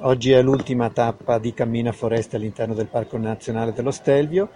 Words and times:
oggi 0.00 0.32
è 0.32 0.42
l'ultima 0.42 0.90
tappa 0.90 1.38
di 1.38 1.54
Cammina 1.54 1.92
Foreste 1.92 2.36
all'interno 2.36 2.74
del 2.74 2.86
Parco 2.86 3.16
Nazionale 3.16 3.72
dello 3.72 3.90
Stelvio. 3.90 4.48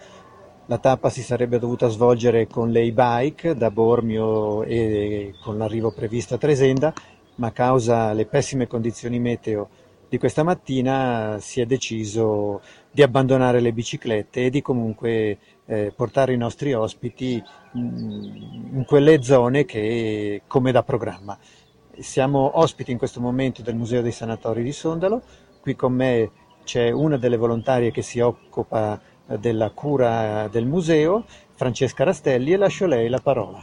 La 0.66 0.78
tappa 0.78 1.10
si 1.10 1.22
sarebbe 1.22 1.58
dovuta 1.58 1.88
svolgere 1.88 2.46
con 2.46 2.70
le 2.70 2.82
e-bike 2.82 3.56
da 3.56 3.70
Bormio 3.70 4.62
e 4.62 5.34
con 5.42 5.58
l'arrivo 5.58 5.92
previsto 5.92 6.34
a 6.34 6.38
Tresenda, 6.38 6.92
ma 7.36 7.48
a 7.48 7.52
causa 7.52 8.12
le 8.12 8.26
pessime 8.26 8.66
condizioni 8.66 9.18
meteo 9.18 9.68
di 10.10 10.18
questa 10.18 10.42
mattina 10.42 11.36
si 11.38 11.60
è 11.60 11.66
deciso 11.66 12.60
di 12.90 13.00
abbandonare 13.00 13.60
le 13.60 13.72
biciclette 13.72 14.46
e 14.46 14.50
di 14.50 14.60
comunque 14.60 15.38
eh, 15.66 15.92
portare 15.94 16.32
i 16.32 16.36
nostri 16.36 16.74
ospiti 16.74 17.40
in 17.74 18.82
quelle 18.88 19.22
zone 19.22 19.64
che 19.64 20.42
come 20.48 20.72
da 20.72 20.82
programma. 20.82 21.38
Siamo 22.00 22.58
ospiti 22.58 22.92
in 22.92 22.96
questo 22.96 23.20
momento 23.20 23.60
del 23.60 23.74
Museo 23.74 24.00
dei 24.00 24.10
Sanatori 24.10 24.62
di 24.62 24.72
Sondalo, 24.72 25.20
qui 25.60 25.76
con 25.76 25.92
me 25.92 26.30
c'è 26.64 26.90
una 26.90 27.18
delle 27.18 27.36
volontarie 27.36 27.90
che 27.90 28.00
si 28.00 28.20
occupa 28.20 28.98
eh, 29.28 29.38
della 29.38 29.70
cura 29.70 30.48
del 30.48 30.64
museo, 30.64 31.24
Francesca 31.52 32.04
Rastelli, 32.04 32.54
e 32.54 32.56
lascio 32.56 32.86
lei 32.86 33.10
la 33.10 33.20
parola. 33.20 33.62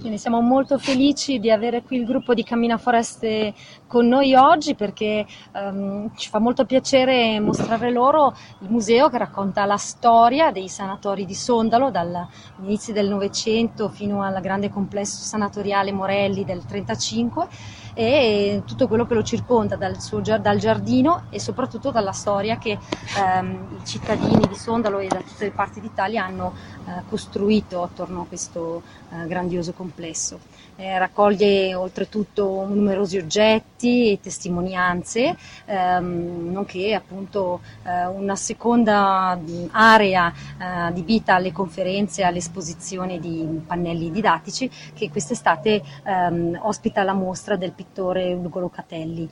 Quindi 0.00 0.18
siamo 0.18 0.40
molto 0.40 0.78
felici 0.78 1.38
di 1.38 1.50
avere 1.50 1.82
qui 1.82 1.96
il 1.96 2.04
gruppo 2.04 2.34
di 2.34 2.44
Cammina 2.44 2.78
Foreste 2.78 3.52
con 3.86 4.06
noi 4.06 4.34
oggi 4.34 4.74
perché 4.74 5.26
um, 5.54 6.10
ci 6.16 6.28
fa 6.28 6.38
molto 6.38 6.64
piacere 6.64 7.40
mostrare 7.40 7.90
loro 7.90 8.34
il 8.60 8.70
museo 8.70 9.08
che 9.08 9.18
racconta 9.18 9.64
la 9.64 9.76
storia 9.76 10.50
dei 10.50 10.68
sanatori 10.68 11.24
di 11.24 11.34
Sondalo 11.34 11.90
dall'inizio 11.90 12.92
del 12.92 13.08
Novecento 13.08 13.88
fino 13.88 14.22
al 14.22 14.40
grande 14.40 14.70
complesso 14.70 15.22
sanatoriale 15.22 15.92
Morelli 15.92 16.44
del 16.44 16.62
1935 16.64 17.48
e 17.94 18.62
tutto 18.66 18.88
quello 18.88 19.06
che 19.06 19.14
lo 19.14 19.22
circonda 19.22 19.76
dal, 19.76 20.00
suo, 20.00 20.20
dal 20.20 20.58
giardino 20.58 21.24
e 21.30 21.38
soprattutto 21.38 21.90
dalla 21.90 22.12
storia 22.12 22.58
che 22.58 22.78
ehm, 23.18 23.78
i 23.80 23.86
cittadini 23.86 24.46
di 24.46 24.54
Sondalo 24.54 24.98
e 24.98 25.08
da 25.08 25.18
tutte 25.18 25.44
le 25.44 25.50
parti 25.50 25.80
d'Italia 25.80 26.24
hanno 26.24 26.54
eh, 26.86 27.02
costruito 27.08 27.82
attorno 27.82 28.22
a 28.22 28.26
questo 28.26 28.82
eh, 29.10 29.26
grandioso 29.26 29.72
complesso. 29.72 30.38
Eh, 30.76 30.98
raccoglie 30.98 31.74
oltretutto 31.74 32.66
numerosi 32.66 33.18
oggetti 33.18 34.12
e 34.12 34.20
testimonianze, 34.20 35.36
ehm, 35.66 36.50
nonché 36.50 36.94
appunto 36.94 37.60
eh, 37.84 38.06
una 38.06 38.36
seconda 38.36 39.38
area 39.70 40.32
eh, 40.58 40.64
adibita 40.64 41.34
alle 41.34 41.52
conferenze 41.52 42.22
e 42.22 42.24
alle 42.24 42.38
esposizioni 42.38 43.20
di 43.20 43.62
pannelli 43.66 44.10
didattici 44.10 44.70
che 44.94 45.10
quest'estate 45.10 45.82
ehm, 46.04 46.58
ospita 46.62 47.02
la 47.02 47.12
mostra 47.12 47.56
del 47.56 47.72
pittore 47.82 48.32
Ugo 48.32 48.60
Locatelli. 48.60 49.28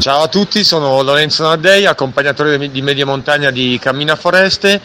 Ciao 0.00 0.22
a 0.22 0.28
tutti, 0.28 0.64
sono 0.64 1.00
Lorenzo 1.02 1.44
Naddei, 1.44 1.86
accompagnatore 1.86 2.70
di 2.70 2.82
media 2.82 3.06
montagna 3.06 3.50
di 3.52 3.78
Cammina 3.80 4.16
Foreste. 4.16 4.80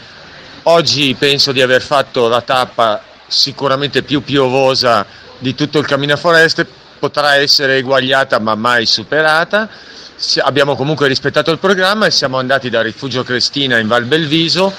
Oggi 0.64 1.14
penso 1.18 1.50
di 1.50 1.60
aver 1.60 1.82
fatto 1.82 2.28
la 2.28 2.40
tappa 2.40 3.02
sicuramente 3.26 4.02
più 4.02 4.22
piovosa 4.22 5.04
di 5.38 5.56
tutto 5.56 5.80
il 5.80 5.86
Cammina 5.86 6.16
Foreste, 6.16 6.66
potrà 7.00 7.34
essere 7.34 7.78
eguagliata 7.78 8.38
ma 8.38 8.54
mai 8.54 8.86
superata. 8.86 9.68
Abbiamo 10.42 10.76
comunque 10.76 11.08
rispettato 11.08 11.50
il 11.50 11.58
programma 11.58 12.06
e 12.06 12.10
siamo 12.12 12.38
andati 12.38 12.70
da 12.70 12.80
Rifugio 12.80 13.24
Crestina 13.24 13.78
in 13.78 13.88
Val 13.88 14.04
Belviso 14.04 14.72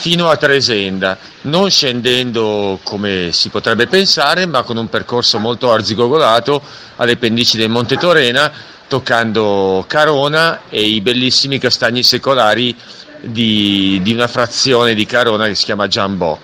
fino 0.00 0.30
a 0.30 0.36
Tresenda, 0.38 1.18
non 1.42 1.68
scendendo 1.68 2.78
come 2.82 3.32
si 3.32 3.50
potrebbe 3.50 3.86
pensare, 3.86 4.46
ma 4.46 4.62
con 4.62 4.78
un 4.78 4.88
percorso 4.88 5.38
molto 5.38 5.70
arzigogolato 5.70 6.62
alle 6.96 7.18
pendici 7.18 7.58
del 7.58 7.68
Monte 7.68 7.98
Torena, 7.98 8.50
toccando 8.88 9.84
Carona 9.86 10.62
e 10.70 10.80
i 10.80 11.02
bellissimi 11.02 11.58
castagni 11.58 12.02
secolari 12.02 12.74
di, 13.20 14.00
di 14.02 14.14
una 14.14 14.26
frazione 14.26 14.94
di 14.94 15.04
Carona 15.04 15.44
che 15.48 15.54
si 15.54 15.66
chiama 15.66 15.86
Giambò. 15.86 16.38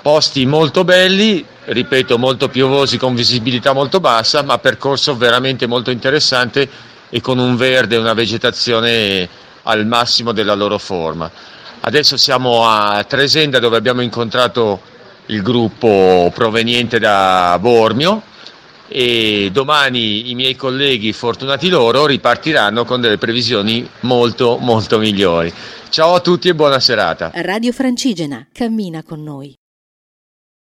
Posti 0.00 0.46
molto 0.46 0.84
belli, 0.84 1.44
ripeto, 1.64 2.18
molto 2.18 2.48
piovosi 2.48 2.98
con 2.98 3.16
visibilità 3.16 3.72
molto 3.72 3.98
bassa, 3.98 4.44
ma 4.44 4.58
percorso 4.58 5.16
veramente 5.16 5.66
molto 5.66 5.90
interessante 5.90 6.70
e 7.10 7.20
con 7.20 7.40
un 7.40 7.56
verde 7.56 7.96
e 7.96 7.98
una 7.98 8.14
vegetazione 8.14 9.28
al 9.64 9.86
massimo 9.86 10.30
della 10.30 10.54
loro 10.54 10.78
forma. 10.78 11.28
Adesso 11.84 12.16
siamo 12.16 12.64
a 12.64 13.02
Tresenda 13.02 13.58
dove 13.58 13.76
abbiamo 13.76 14.02
incontrato 14.02 14.80
il 15.26 15.42
gruppo 15.42 16.30
proveniente 16.32 17.00
da 17.00 17.58
Bormio 17.60 18.22
e 18.86 19.50
domani 19.52 20.30
i 20.30 20.34
miei 20.36 20.54
colleghi, 20.54 21.12
fortunati 21.12 21.68
loro, 21.68 22.06
ripartiranno 22.06 22.84
con 22.84 23.00
delle 23.00 23.18
previsioni 23.18 23.88
molto 24.00 24.58
molto 24.60 24.98
migliori. 24.98 25.52
Ciao 25.88 26.14
a 26.14 26.20
tutti 26.20 26.48
e 26.48 26.54
buona 26.54 26.78
serata. 26.78 27.32
Radio 27.34 27.72
Francigena, 27.72 28.46
cammina 28.52 29.02
con 29.02 29.20
noi. 29.22 29.52